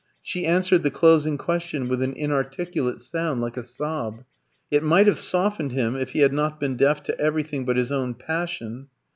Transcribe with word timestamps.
She 0.23 0.47
answered 0.47 0.81
the 0.81 0.89
closing 0.89 1.37
question 1.37 1.87
with 1.87 2.01
an 2.01 2.13
inarticulate 2.13 3.01
sound 3.01 3.39
like 3.39 3.55
a 3.55 3.61
sob. 3.61 4.23
It 4.71 4.81
might 4.81 5.05
have 5.05 5.19
softened 5.19 5.73
him, 5.73 5.95
if 5.95 6.13
he 6.13 6.21
had 6.21 6.33
not 6.33 6.59
been 6.59 6.75
deaf 6.75 7.03
to 7.03 7.19
everything 7.19 7.65
but 7.65 7.77
his 7.77 7.91
own 7.91 8.15
passion. 8.15 8.87